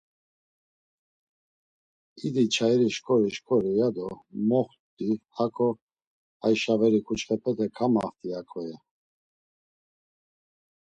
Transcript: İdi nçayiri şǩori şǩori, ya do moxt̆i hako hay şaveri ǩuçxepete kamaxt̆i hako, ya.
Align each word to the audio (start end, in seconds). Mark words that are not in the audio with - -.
İdi 2.25 2.43
nçayiri 2.47 2.89
şǩori 2.95 3.29
şǩori, 3.35 3.71
ya 3.79 3.89
do 3.95 4.07
moxt̆i 4.49 5.09
hako 5.35 5.69
hay 6.41 6.55
şaveri 6.61 6.99
ǩuçxepete 7.07 7.67
kamaxt̆i 7.75 8.29
hako, 8.37 8.59
ya. 8.69 8.77